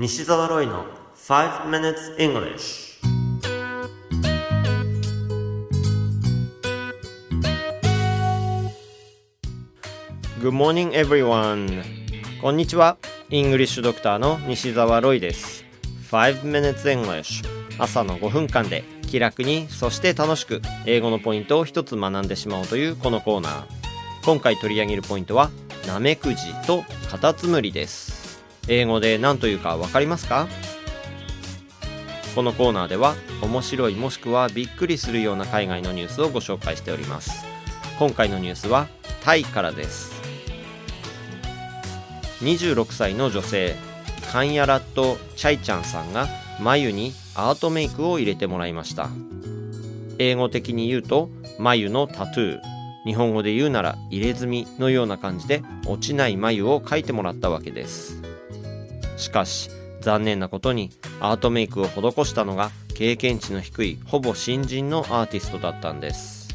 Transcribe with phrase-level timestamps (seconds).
[0.00, 0.84] 西澤ロイの
[1.16, 3.00] 5 minutes English
[10.40, 11.82] Good morning everyone.
[12.40, 12.96] こんにちは。
[13.30, 15.64] イングリッシュドクターの西澤ロイです。
[16.12, 17.44] 5 minutes English
[17.80, 23.64] 朝の5分間で気楽にそして楽しく英語のポイントを一つ学んでしまおうというこのコーナー。
[24.24, 25.50] 今回取り上げるポイントは
[25.88, 28.17] なめくじとカタツムリです。
[28.68, 30.46] 英語で何というかわかりますか？
[32.34, 37.46] このコーナーでは面白いもしくはびっくりするような海外のニュースをご紹介しております。
[37.98, 38.86] 今回のニュースは
[39.24, 40.12] タイからです。
[42.42, 43.74] 26歳の女性
[44.30, 46.28] カンヤラット・チャイちゃんさんが
[46.60, 49.08] 眉にアートメイクを入れてもらいました。
[50.18, 52.78] 英語的に言うと眉のタトゥー。
[53.04, 58.17] 日本語で言うなら入れ墨のような感じで落ちない眉を描いてもらったわけです。
[59.18, 60.90] しかし残念なことに
[61.20, 66.48] アートメイクを施したのが経験値の低いほぼ新人のアーティストだったんです。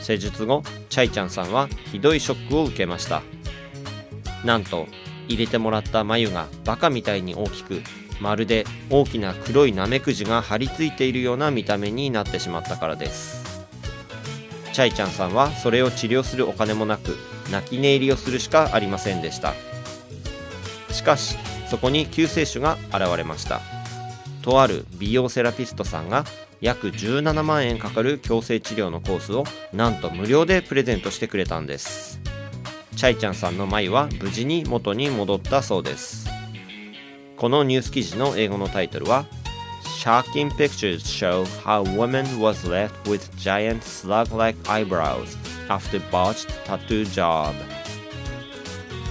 [0.00, 3.22] 施術後チャイちゃんさんはひどいショックを受けました。
[4.44, 4.86] なんと
[5.28, 7.82] 入れてもらった眉がバカみたいに大きく
[8.20, 13.66] まるで大きな黒いナメクジが張り付いているような見た目になってしまったからです。
[14.72, 17.16] チャイちゃんさんはそれを治療するお金もなく
[17.50, 19.54] 泣き寝入りをするしかありませんでした。
[20.90, 21.36] しかし
[21.70, 23.60] そこに救世主が現れました。
[24.42, 26.24] とある美容セラピストさんが
[26.60, 32.20] 約17万円かかる矯正治療のコースをなんと無料でプレゼントしてくれたんです。
[32.96, 36.28] チャイちゃんさんの眉は無事に元に戻ったそうです。
[37.36, 39.26] このニュース記事の英語のタイトルは
[40.00, 45.36] Shocking pictures show how woman was left with giant slug-like eyebrows
[45.68, 47.54] after botched tattoo job.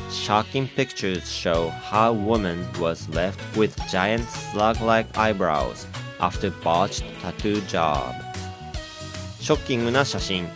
[0.09, 5.85] Shocking pictures show how woman was left with giant slug-like eyebrows
[6.19, 8.15] after botched tattoo job.
[9.39, 10.47] ショッキングな写真、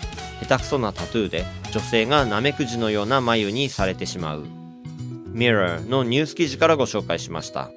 [0.41, 4.45] 下手くそなタトゥーで女性がナメクジのような眉にされてしまう。
[5.33, 7.69] Mirror のニュース記事からご紹介しました。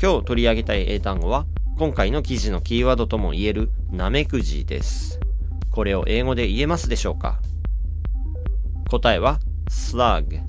[0.00, 1.44] 今日取り上げたい英単語は
[1.76, 5.18] 今回の記事のキーワードとも言えるナメクジです。
[5.70, 7.40] これを英語で言えますでしょうか？
[8.90, 10.42] 答えは slug.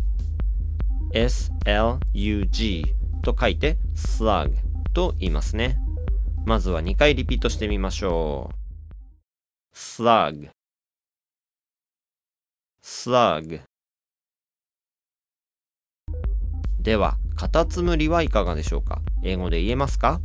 [1.14, 2.86] S-L-U-G
[3.22, 4.56] と書いて slug
[4.94, 5.78] と言いますね。
[6.48, 9.76] まずは2回リピートしてみましょう。
[9.76, 10.50] slug.
[12.84, 13.62] slug.
[16.80, 19.04] では、カタツムリはいかがでしょうか？
[19.22, 20.20] 英語で言えますか？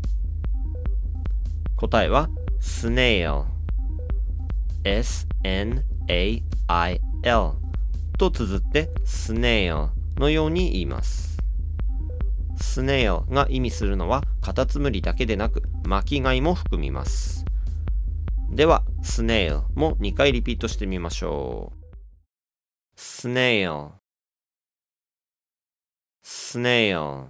[1.77, 2.31] 答えは
[2.63, 3.45] snail.
[4.85, 5.83] S-n-a-i-l
[8.17, 11.37] と綴って snail のように言います。
[12.59, 17.45] snail が意味するのはカタツムリだけでなく巻き貝も含みます。
[18.51, 21.77] では snail も2回リピートしてみましょう。
[22.99, 23.91] snail
[26.25, 27.27] snail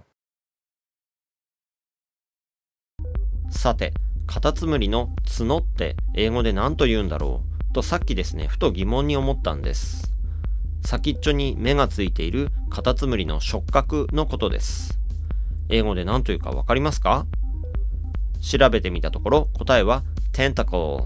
[3.49, 3.93] さて、
[4.25, 7.73] カタツムリの角って英語で何と言うんだろう？
[7.73, 10.13] とさっきですね、ふと疑問に思ったんです。
[10.83, 14.97] 先っちょに目がついているカタツムリの触覚のことです。
[15.69, 17.25] 英語で何というかわかりますか？
[18.41, 21.05] 調べてみたところ答えは tentacle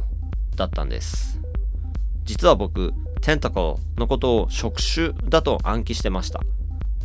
[0.55, 1.39] だったんです。
[2.23, 6.41] 実は僕、tentacle のことを触手だと暗記してました。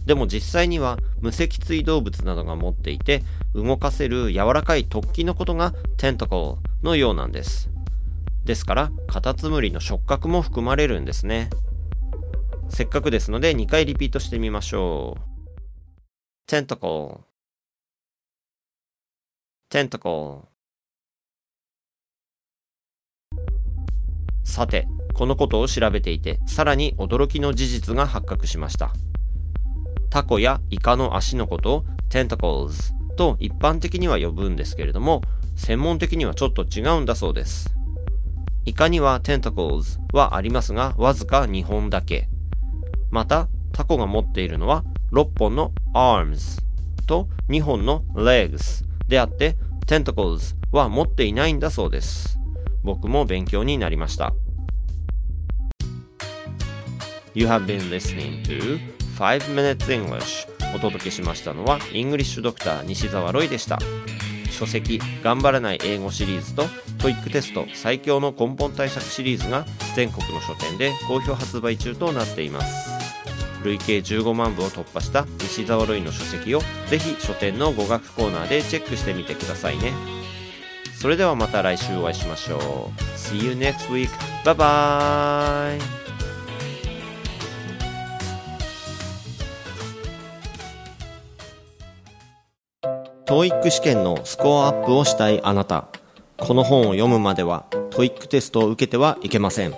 [0.05, 3.23] でも実際には無脊椎動物などが持っていて
[3.55, 7.71] 動かせる柔らかい突起のことがテンタコのようなんです。
[8.45, 11.51] ですからカタツムリの触覚も含まれるんですね。
[12.69, 15.21] せっかくですので2回リピートしてみましょう。
[16.47, 17.25] テンタコル
[19.69, 20.57] テンタコル
[24.45, 28.93] さて、このことを調べていて、さらに驚きの事実が発覚しました。
[30.09, 35.21] タコやイカの足のことを tentacles と一般的には呼ぶんですけれども、
[35.57, 37.75] 専門的にはちょっと違うんだそうです。
[38.65, 42.29] イカには tentacles はありますが、わずか2本だけ。
[43.17, 46.61] また、タコが持っているのは6本の arms
[47.07, 52.39] と2本の legs であって、tentacles は持っていないんだそうです。
[52.83, 54.35] 僕も勉強になりました。
[57.33, 58.81] You have been listening to
[59.17, 63.79] 5 Minutes English お届けしましたのはイングリッシュドクター西澤ロイでした
[64.51, 66.65] 書籍頑張らない英語シリーズと
[66.99, 69.65] TOEIC テスト最強の根本対策シリーズが
[69.95, 72.96] 全国の書店で好評発売中となっています
[73.67, 79.93] 累計15万部を突破した西澤ロイの書籍をぜひ書店の語学コーナーでチェックしてみてくださいね
[81.01, 82.61] それではまた来週お会いしましょう
[83.17, 84.09] See you next week.
[84.45, 86.07] Bye bye!
[93.27, 95.89] TOEIC 試験のスコアアップをしたいあなた
[96.37, 99.75] この本を読むまでは TOEIC テストを受けてはいけません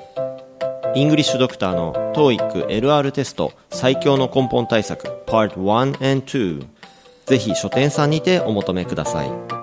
[0.99, 6.67] イングリッシュドクターの TOEIC LR テスト最強の根本対策 Part 1 and 2
[7.25, 9.58] ぜひ書店さんにてお求めください。